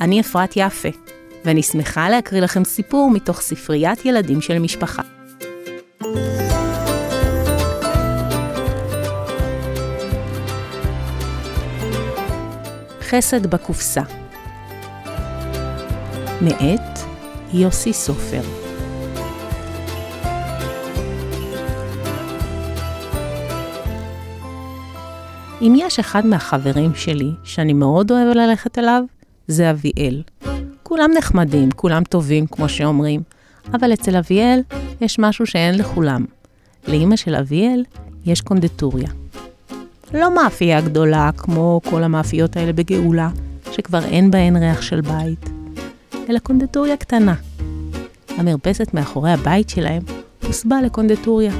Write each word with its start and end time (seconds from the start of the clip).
אני 0.00 0.20
אפרת 0.20 0.52
יפה, 0.56 0.88
ואני 1.44 1.62
שמחה 1.62 2.10
להקריא 2.10 2.40
לכם 2.40 2.64
סיפור 2.64 3.10
מתוך 3.10 3.40
ספריית 3.40 4.04
ילדים 4.04 4.40
של 4.40 4.58
משפחה. 4.58 5.02
חסד 13.00 13.46
בקופסה 13.46 14.02
מאת 16.40 16.98
יוסי 17.52 17.92
סופר 17.92 18.42
אם 25.62 25.74
יש 25.76 25.98
אחד 25.98 26.26
מהחברים 26.26 26.94
שלי 26.94 27.30
שאני 27.44 27.72
מאוד 27.72 28.10
אוהב 28.10 28.36
ללכת 28.36 28.78
אליו, 28.78 29.02
זה 29.48 29.70
אביאל. 29.70 30.22
כולם 30.82 31.10
נחמדים, 31.18 31.70
כולם 31.70 32.04
טובים, 32.04 32.46
כמו 32.46 32.68
שאומרים, 32.68 33.22
אבל 33.74 33.92
אצל 33.92 34.16
אביאל 34.16 34.60
יש 35.00 35.18
משהו 35.18 35.46
שאין 35.46 35.78
לכולם. 35.78 36.24
לאימא 36.88 37.16
של 37.16 37.34
אביאל 37.34 37.84
יש 38.26 38.40
קונדטוריה. 38.40 39.08
לא 40.14 40.34
מאפייה 40.34 40.80
גדולה 40.80 41.30
כמו 41.36 41.80
כל 41.90 42.02
המאפיות 42.02 42.56
האלה 42.56 42.72
בגאולה, 42.72 43.30
שכבר 43.72 44.04
אין 44.04 44.30
בהן 44.30 44.56
ריח 44.56 44.82
של 44.82 45.00
בית, 45.00 45.50
אלא 46.28 46.38
קונדטוריה 46.38 46.96
קטנה. 46.96 47.34
המרפסת 48.28 48.94
מאחורי 48.94 49.32
הבית 49.32 49.70
שלהם 49.70 50.02
הוסבה 50.46 50.82
לקונדטוריה. 50.82 51.52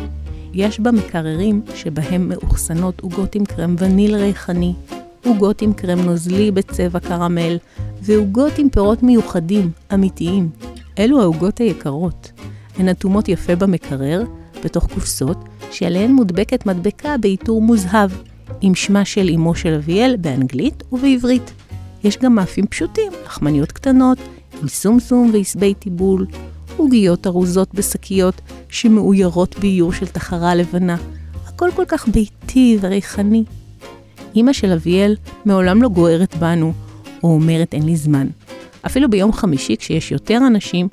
יש 0.55 0.81
בה 0.81 0.91
מקררים 0.91 1.63
שבהם 1.75 2.29
מאוחסנות 2.29 3.01
עוגות 3.01 3.35
עם 3.35 3.45
קרם 3.45 3.75
וניל 3.79 4.15
ריחני, 4.17 4.75
עוגות 5.25 5.63
עם 5.63 5.73
קרם 5.73 6.01
נוזלי 6.01 6.51
בצבע 6.51 7.01
קרמל, 7.01 7.59
ועוגות 8.03 8.59
עם 8.59 8.69
פירות 8.69 9.03
מיוחדים, 9.03 9.71
אמיתיים. 9.95 10.51
אלו 10.99 11.21
העוגות 11.21 11.59
היקרות. 11.59 12.33
הן 12.79 12.89
אטומות 12.89 13.29
יפה 13.29 13.57
במקרר, 13.57 14.25
בתוך 14.65 14.87
קופסות, 14.95 15.39
שעליהן 15.71 16.13
מודבקת 16.13 16.67
מדבקה 16.67 17.17
בעיטור 17.19 17.63
מוזהב, 17.63 18.11
עם 18.61 18.75
שמה 18.75 19.05
של 19.05 19.31
אמו 19.35 19.55
של 19.55 19.75
אביאל 19.75 20.17
באנגלית 20.17 20.83
ובעברית. 20.93 21.53
יש 22.05 22.19
גם 22.19 22.35
מאפים 22.35 22.67
פשוטים, 22.67 23.13
לחמניות 23.25 23.73
קטנות, 23.73 24.19
עם 24.63 24.69
סומסום 24.69 25.31
ועשבי 25.33 25.75
טיבול, 25.75 26.27
עוגיות 26.77 27.27
ארוזות 27.27 27.75
בשקיות 27.75 28.41
שמאוירות 28.69 29.59
באיור 29.59 29.93
של 29.93 30.07
תחרה 30.07 30.55
לבנה. 30.55 30.97
הכל 31.47 31.69
כל 31.77 31.85
כך 31.89 32.09
ביתי 32.09 32.79
וריחני. 32.81 33.45
אמא 34.37 34.53
של 34.53 34.73
אביאל 34.73 35.17
מעולם 35.45 35.83
לא 35.83 35.89
גוערת 35.89 36.37
בנו, 36.37 36.73
או 37.23 37.29
אומרת 37.29 37.75
אין 37.75 37.83
לי 37.83 37.97
זמן. 37.97 38.27
אפילו 38.87 39.11
ביום 39.11 39.33
חמישי, 39.33 39.77
כשיש 39.77 40.13
יותר 40.13 40.39
אנשים, 40.47 40.89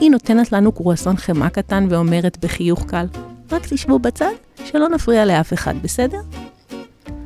היא 0.00 0.10
נותנת 0.10 0.52
לנו 0.52 0.72
קרואסון 0.72 1.16
חמאה 1.16 1.48
קטן 1.48 1.86
ואומרת 1.90 2.38
בחיוך 2.44 2.84
קל, 2.86 3.06
רק 3.52 3.66
תשבו 3.66 3.98
בצד, 3.98 4.32
שלא 4.64 4.88
נפריע 4.88 5.24
לאף 5.24 5.52
אחד, 5.52 5.74
בסדר? 5.82 6.20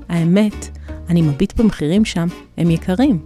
האמת, 0.08 0.78
אני 1.08 1.22
מביט 1.22 1.60
במחירים 1.60 2.04
שם, 2.04 2.26
הם 2.56 2.70
יקרים. 2.70 3.18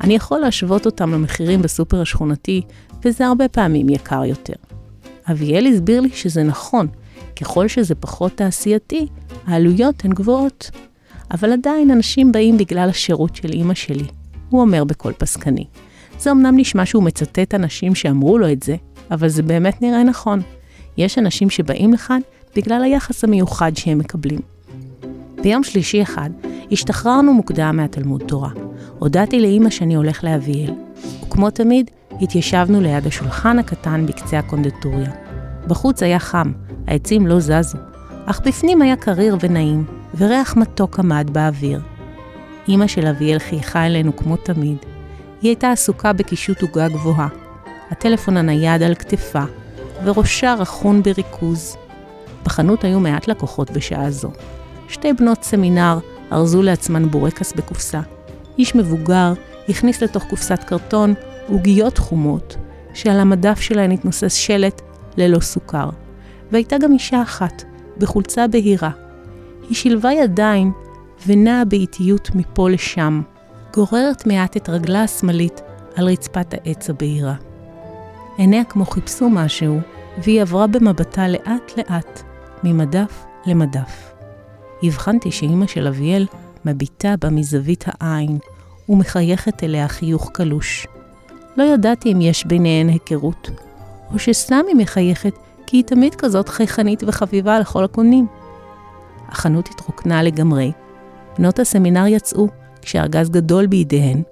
אני 0.00 0.14
יכול 0.14 0.38
להשוות 0.38 0.86
אותם 0.86 1.12
למחירים 1.12 1.62
בסופר 1.62 2.00
השכונתי, 2.00 2.62
וזה 3.04 3.26
הרבה 3.26 3.48
פעמים 3.48 3.88
יקר 3.88 4.24
יותר. 4.24 4.54
אביאל 5.30 5.66
הסביר 5.66 6.00
לי 6.00 6.10
שזה 6.14 6.42
נכון, 6.42 6.86
ככל 7.40 7.68
שזה 7.68 7.94
פחות 7.94 8.32
תעשייתי, 8.32 9.06
העלויות 9.46 10.04
הן 10.04 10.12
גבוהות. 10.12 10.70
אבל 11.30 11.52
עדיין 11.52 11.90
אנשים 11.90 12.32
באים 12.32 12.58
בגלל 12.58 12.88
השירות 12.88 13.36
של 13.36 13.52
אימא 13.52 13.74
שלי, 13.74 14.06
הוא 14.52 14.60
אומר 14.60 14.84
בקול 14.84 15.12
פסקני. 15.12 15.64
זה 16.18 16.30
אמנם 16.30 16.54
נשמע 16.56 16.86
שהוא 16.86 17.02
מצטט 17.02 17.54
אנשים 17.54 17.94
שאמרו 17.94 18.38
לו 18.38 18.52
את 18.52 18.62
זה, 18.62 18.76
אבל 19.10 19.28
זה 19.28 19.42
באמת 19.42 19.82
נראה 19.82 20.02
נכון. 20.02 20.40
יש 20.96 21.18
אנשים 21.18 21.50
שבאים 21.50 21.92
לכאן 21.92 22.20
בגלל 22.56 22.82
היחס 22.82 23.24
המיוחד 23.24 23.72
שהם 23.76 23.98
מקבלים. 23.98 24.40
ביום 25.42 25.64
שלישי 25.64 26.02
אחד 26.02 26.30
השתחררנו 26.72 27.34
מוקדם 27.34 27.76
מהתלמוד 27.76 28.22
תורה. 28.26 28.50
הודעתי 28.98 29.40
לאימא 29.40 29.70
שאני 29.70 29.94
הולך 29.94 30.24
לאביאל, 30.24 30.74
וכמו 31.26 31.50
תמיד, 31.50 31.90
התיישבנו 32.20 32.80
ליד 32.80 33.06
השולחן 33.06 33.58
הקטן 33.58 34.06
בקצה 34.06 34.38
הקונדטוריה. 34.38 35.10
בחוץ 35.66 36.02
היה 36.02 36.18
חם, 36.18 36.52
העצים 36.86 37.26
לא 37.26 37.40
זזו, 37.40 37.78
אך 38.26 38.40
בפנים 38.46 38.82
היה 38.82 38.96
קריר 38.96 39.36
ונעים, 39.40 39.84
וריח 40.18 40.56
מתוק 40.56 40.98
עמד 40.98 41.30
באוויר. 41.32 41.80
אמא 42.68 42.86
של 42.86 43.06
אביאל 43.06 43.38
חייכה 43.38 43.86
אלינו 43.86 44.16
כמו 44.16 44.36
תמיד. 44.36 44.76
היא 45.42 45.48
הייתה 45.48 45.70
עסוקה 45.70 46.12
בקישוט 46.12 46.62
עוגה 46.62 46.88
גבוהה, 46.88 47.28
הטלפון 47.90 48.36
הנייד 48.36 48.82
על 48.82 48.94
כתפה, 48.94 49.42
וראשה 50.04 50.54
רכון 50.58 51.02
בריכוז. 51.02 51.76
בחנות 52.44 52.84
היו 52.84 53.00
מעט 53.00 53.28
לקוחות 53.28 53.70
בשעה 53.70 54.10
זו. 54.10 54.30
שתי 54.88 55.12
בנות 55.12 55.42
סמינר 55.42 55.98
ארזו 56.32 56.62
לעצמן 56.62 57.08
בורקס 57.08 57.52
בקופסה. 57.52 58.00
איש 58.58 58.74
מבוגר 58.74 59.32
הכניס 59.68 60.02
לתוך 60.02 60.24
קופסת 60.24 60.64
קרטון 60.64 61.14
עוגיות 61.48 61.98
חומות, 61.98 62.56
שעל 62.94 63.20
המדף 63.20 63.60
שלהן 63.60 63.90
התנוסס 63.90 64.34
שלט 64.34 64.82
ללא 65.16 65.40
סוכר. 65.40 65.90
והייתה 66.52 66.78
גם 66.78 66.92
אישה 66.92 67.22
אחת, 67.22 67.64
בחולצה 67.98 68.46
בהירה. 68.46 68.90
היא 69.68 69.76
שילבה 69.76 70.12
ידיים 70.12 70.72
ונעה 71.26 71.64
באיטיות 71.64 72.30
מפה 72.34 72.70
לשם, 72.70 73.22
גוררת 73.74 74.26
מעט 74.26 74.56
את 74.56 74.68
רגלה 74.68 75.02
השמאלית 75.02 75.60
על 75.94 76.08
רצפת 76.08 76.54
העץ 76.54 76.90
הבהירה. 76.90 77.34
עיניה 78.38 78.64
כמו 78.64 78.84
חיפשו 78.84 79.30
משהו, 79.30 79.80
והיא 80.18 80.42
עברה 80.42 80.66
במבטה 80.66 81.28
לאט-לאט, 81.28 82.22
ממדף 82.64 83.24
למדף. 83.46 84.12
הבחנתי 84.82 85.30
שאימא 85.30 85.66
של 85.66 85.86
אביאל 85.86 86.26
מביטה 86.64 87.14
בה 87.20 87.30
מזווית 87.30 87.84
העין, 87.86 88.38
ומחייכת 88.88 89.64
אליה 89.64 89.88
חיוך 89.88 90.30
קלוש. 90.32 90.86
לא 91.56 91.62
ידעתי 91.62 92.12
אם 92.12 92.20
יש 92.20 92.46
ביניהן 92.46 92.88
היכרות, 92.88 93.50
או 94.12 94.18
היא 94.66 94.76
מחייכת 94.76 95.34
כי 95.66 95.76
היא 95.76 95.84
תמיד 95.84 96.14
כזאת 96.14 96.48
חייכנית 96.48 97.02
וחביבה 97.06 97.60
לכל 97.60 97.84
הקונים. 97.84 98.26
החנות 99.28 99.68
התרוקנה 99.68 100.22
לגמרי. 100.22 100.72
בנות 101.38 101.58
הסמינר 101.58 102.06
יצאו 102.06 102.48
כשארגז 102.82 103.30
גדול 103.30 103.66
בידיהן. 103.66 104.22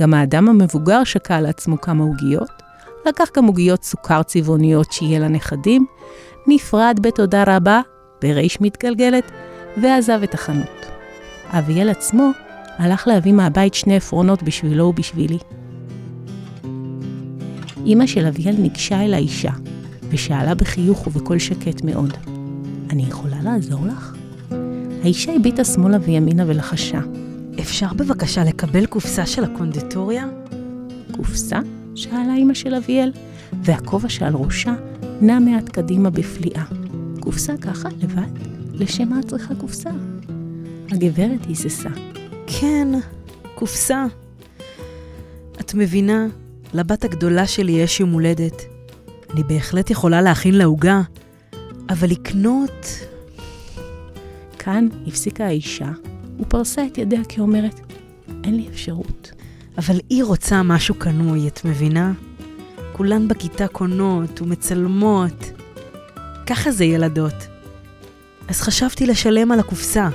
גם 0.00 0.14
האדם 0.14 0.48
המבוגר 0.48 1.04
שקע 1.04 1.40
לעצמו 1.40 1.80
כמה 1.80 2.04
עוגיות, 2.04 2.62
לקח 3.06 3.28
גם 3.36 3.46
עוגיות 3.46 3.84
סוכר 3.84 4.22
צבעוניות 4.22 4.92
שיהיה 4.92 5.20
לנכדים, 5.20 5.86
נפרד 6.46 6.98
בתודה 7.02 7.44
רבה, 7.46 7.80
בריש 8.22 8.60
מתגלגלת, 8.60 9.30
ועזב 9.82 10.20
את 10.22 10.34
החנות. 10.34 10.86
אביאל 11.50 11.88
עצמו 11.88 12.30
הלך 12.78 13.08
להביא 13.08 13.32
מהבית 13.32 13.74
שני 13.74 13.96
עפרונות 13.96 14.42
בשבילו 14.42 14.84
ובשבילי. 14.84 15.38
אמא 17.86 18.06
של 18.06 18.26
אביאל 18.26 18.54
ניגשה 18.58 19.04
אל 19.04 19.14
האישה, 19.14 19.52
ושאלה 20.10 20.54
בחיוך 20.54 21.06
ובקול 21.06 21.38
שקט 21.38 21.84
מאוד, 21.84 22.16
אני 22.90 23.02
יכולה 23.02 23.36
לעזור 23.42 23.86
לך? 23.86 24.11
האישה 25.02 25.36
הביטה 25.36 25.64
שמאלה 25.64 25.98
וימינה 26.02 26.44
ולחשה. 26.46 27.00
אפשר 27.60 27.92
בבקשה 27.96 28.44
לקבל 28.44 28.86
קופסה 28.86 29.26
של 29.26 29.44
הקונדיטוריה? 29.44 30.26
קופסה? 31.16 31.60
שאלה 31.94 32.36
אמא 32.38 32.54
של 32.54 32.74
אביאל, 32.74 33.12
והכובע 33.62 34.08
שעל 34.08 34.34
ראשה 34.34 34.74
נע 35.20 35.38
מעט 35.38 35.68
קדימה 35.68 36.10
בפליאה. 36.10 36.64
קופסה 37.20 37.56
ככה, 37.56 37.88
לבד? 38.02 38.28
לשם 38.72 39.08
מה 39.08 39.20
את 39.20 39.28
צריכה 39.28 39.54
קופסה? 39.54 39.90
הגברת 40.92 41.46
היססה. 41.48 41.88
כן, 42.46 42.88
קופסה. 43.54 44.06
את 45.60 45.74
מבינה, 45.74 46.26
לבת 46.74 47.04
הגדולה 47.04 47.46
שלי 47.46 47.72
יש 47.72 48.00
יום 48.00 48.10
הולדת. 48.10 48.62
אני 49.34 49.42
בהחלט 49.42 49.90
יכולה 49.90 50.22
להכין 50.22 50.54
לה 50.54 50.64
עוגה, 50.64 51.00
אבל 51.88 52.08
לקנות... 52.10 53.11
כאן 54.64 54.88
הפסיקה 55.06 55.44
האישה 55.44 55.90
ופרסה 56.40 56.86
את 56.86 56.98
ידיה 56.98 57.20
כאומרת, 57.28 57.80
אין 58.44 58.56
לי 58.56 58.68
אפשרות. 58.68 59.32
אבל 59.78 60.00
היא 60.10 60.24
רוצה 60.24 60.62
משהו 60.62 60.94
קנוי, 60.94 61.48
את 61.48 61.64
מבינה? 61.64 62.12
כולן 62.92 63.28
בכיתה 63.28 63.68
קונות 63.68 64.42
ומצלמות. 64.42 65.52
ככה 66.46 66.72
זה 66.72 66.84
ילדות. 66.84 67.34
אז 68.48 68.60
חשבתי 68.60 69.06
לשלם 69.06 69.52
על 69.52 69.60
הקופסה. 69.60 70.08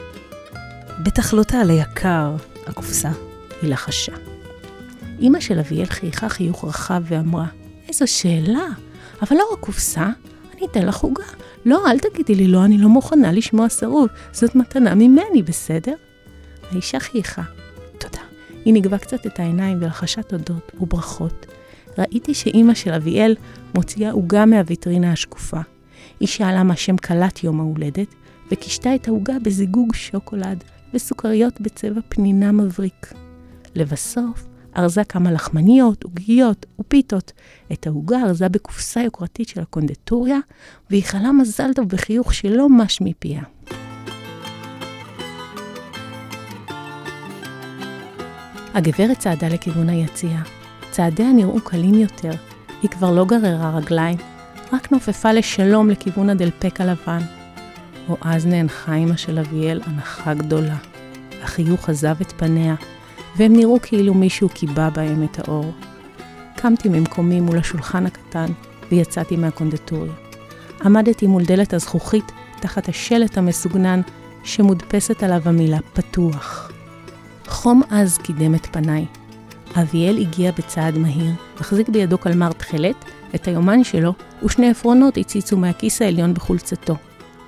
בטח 1.03 1.33
לא 1.33 1.43
תעלה 1.43 1.73
יקר, 1.73 2.35
הקופסה. 2.67 3.11
היא 3.61 3.71
לחשה. 3.71 4.13
אמא 5.21 5.39
של 5.39 5.59
אביאל 5.59 5.85
חייכה 5.85 6.29
חיוך 6.29 6.65
רחב 6.65 7.01
ואמרה, 7.03 7.47
איזו 7.89 8.07
שאלה, 8.07 8.67
אבל 9.21 9.37
לא 9.37 9.43
רק 9.53 9.59
קופסה, 9.59 10.09
אני 10.53 10.65
אתן 10.65 10.85
לך 10.85 10.97
עוגה. 10.97 11.23
לא, 11.65 11.91
אל 11.91 11.99
תגידי 11.99 12.35
לי 12.35 12.47
לא, 12.47 12.65
אני 12.65 12.77
לא 12.77 12.89
מוכנה 12.89 13.31
לשמוע 13.31 13.69
סירוב, 13.69 14.07
זאת 14.31 14.55
מתנה 14.55 14.95
ממני, 14.95 15.43
בסדר? 15.45 15.93
האישה 16.71 16.99
חייכה. 16.99 17.43
תודה. 17.97 18.23
היא 18.65 18.73
נגבה 18.73 18.97
קצת 18.97 19.25
את 19.25 19.39
העיניים 19.39 19.77
ולחשה 19.81 20.23
תודות 20.23 20.71
וברכות. 20.79 21.45
ראיתי 21.97 22.33
שאימא 22.33 22.73
של 22.73 22.93
אביאל 22.93 23.35
מוציאה 23.75 24.11
עוגה 24.11 24.45
מהוויטרינה 24.45 25.11
השקופה. 25.11 25.59
היא 26.19 26.27
שאלה 26.27 26.63
מה 26.63 26.75
שם 26.75 26.97
כלת 26.97 27.43
יום 27.43 27.59
ההולדת, 27.59 28.15
וקישתה 28.51 28.95
את 28.95 29.07
העוגה 29.07 29.33
בזיגוג 29.43 29.95
שוקולד 29.95 30.63
וסוכריות 30.93 31.61
בצבע 31.61 32.01
פנינה 32.09 32.51
מבריק. 32.51 33.13
לבסוף, 33.75 34.45
ארזה 34.77 35.03
כמה 35.03 35.31
לחמניות, 35.31 36.03
עוגיות 36.03 36.65
ופיתות. 36.79 37.31
את 37.73 37.87
העוגה 37.87 38.17
ארזה 38.25 38.49
בקופסה 38.49 39.01
יוקרתית 39.01 39.49
של 39.49 39.61
הקונדטוריה, 39.61 40.39
ואיחלה 40.89 41.31
מזל 41.31 41.73
טוב 41.73 41.89
בחיוך 41.89 42.33
שלא 42.33 42.69
מש 42.69 43.01
מפיה. 43.01 43.41
הגברת 48.73 49.19
צעדה 49.19 49.47
לכיוון 49.47 49.89
היציאה. 49.89 50.41
צעדיה 50.91 51.31
נראו 51.33 51.61
קלים 51.61 51.93
יותר. 51.93 52.31
היא 52.81 52.89
כבר 52.89 53.11
לא 53.11 53.25
גררה 53.25 53.77
רגליים, 53.77 54.17
רק 54.73 54.91
נופפה 54.91 55.31
לשלום 55.31 55.89
לכיוון 55.89 56.29
הדלפק 56.29 56.81
הלבן. 56.81 57.19
או 58.09 58.17
אז 58.21 58.45
נאנחה 58.45 58.95
אמא 58.95 59.15
של 59.15 59.39
אביאל 59.39 59.81
הנחה 59.85 60.33
גדולה. 60.33 60.77
החיוך 61.43 61.89
עזב 61.89 62.15
את 62.21 62.31
פניה, 62.31 62.75
והם 63.37 63.55
נראו 63.55 63.77
כאילו 63.81 64.13
מישהו 64.13 64.49
קיבע 64.49 64.89
בהם 64.89 65.23
את 65.23 65.39
האור. 65.39 65.71
קמתי 66.55 66.89
ממקומי 66.89 67.41
מול 67.41 67.57
השולחן 67.57 68.05
הקטן, 68.05 68.45
ויצאתי 68.91 69.35
מהקונדטוריה. 69.35 70.13
עמדתי 70.85 71.27
מול 71.27 71.43
דלת 71.43 71.73
הזכוכית, 71.73 72.31
תחת 72.59 72.89
השלט 72.89 73.37
המסוגנן, 73.37 74.01
שמודפסת 74.43 75.23
עליו 75.23 75.41
המילה 75.45 75.77
פתוח. 75.93 76.71
חום 77.47 77.81
עז 77.89 78.17
קידם 78.17 78.55
את 78.55 78.65
פניי. 78.65 79.05
אביאל 79.75 80.17
הגיע 80.17 80.51
בצעד 80.51 80.97
מהיר, 80.97 81.31
החזיק 81.59 81.89
בידו 81.89 82.17
קלמר 82.17 82.51
תכלת, 82.51 83.05
את 83.35 83.47
היומן 83.47 83.83
שלו, 83.83 84.13
ושני 84.43 84.69
עפרונות 84.69 85.17
הציצו 85.17 85.57
מהכיס 85.57 86.01
העליון 86.01 86.33
בחולצתו. 86.33 86.95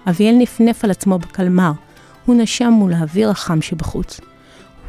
אביאל 0.10 0.36
נפנף 0.40 0.84
על 0.84 0.92
עצמו 0.92 1.20
בקלמר, 1.20 1.72
הוא 2.26 2.36
נשם 2.36 2.70
מול 2.70 2.94
האוויר 2.94 3.30
החם 3.30 3.62
שבחוץ. 3.62 4.20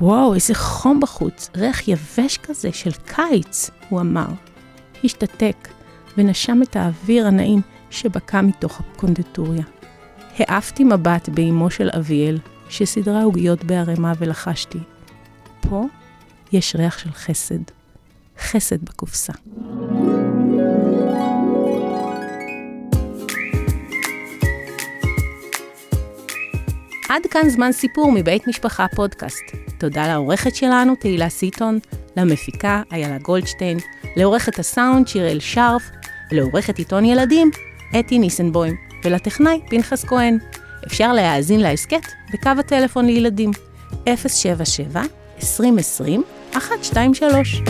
וואו, 0.00 0.34
איזה 0.34 0.54
חום 0.54 1.00
בחוץ, 1.00 1.50
ריח 1.56 1.88
יבש 1.88 2.38
כזה 2.38 2.72
של 2.72 2.90
קיץ, 2.92 3.70
הוא 3.88 4.00
אמר. 4.00 4.26
השתתק, 5.04 5.68
ונשם 6.18 6.62
את 6.62 6.76
האוויר 6.76 7.26
הנעים 7.26 7.60
שבקע 7.90 8.40
מתוך 8.40 8.80
הקונדטוריה. 8.80 9.62
העפתי 10.38 10.84
מבט 10.84 11.28
באמו 11.28 11.70
של 11.70 11.90
אביאל, 11.96 12.38
שסידרה 12.68 13.22
עוגיות 13.22 13.64
בערימה 13.64 14.12
ולחשתי. 14.18 14.78
פה 15.60 15.84
יש 16.52 16.76
ריח 16.76 16.98
של 16.98 17.12
חסד. 17.12 17.62
חסד 18.38 18.84
בקופסה. 18.84 19.32
עד 27.10 27.26
כאן 27.30 27.48
זמן 27.48 27.72
סיפור 27.72 28.12
מבית 28.12 28.46
משפחה 28.46 28.86
פודקאסט. 28.96 29.42
תודה 29.78 30.06
לעורכת 30.06 30.54
שלנו, 30.54 30.94
תהילה 30.94 31.28
סיטון, 31.28 31.78
למפיקה, 32.16 32.82
איילה 32.92 33.18
גולדשטיין, 33.18 33.78
לעורכת 34.16 34.58
הסאונד, 34.58 35.08
שיראל 35.08 35.40
שרף, 35.40 35.82
לעורכת 36.32 36.78
עיתון 36.78 37.04
ילדים, 37.04 37.50
אתי 38.00 38.18
ניסנבוים, 38.18 38.76
ולטכנאי, 39.04 39.60
פנחס 39.70 40.04
כהן. 40.04 40.38
אפשר 40.86 41.12
להאזין 41.12 41.60
להסכת 41.60 42.12
בקו 42.32 42.50
הטלפון 42.58 43.06
לילדים, 43.06 43.50
077 44.06 45.02
2020 45.40 46.22
123 46.54 47.62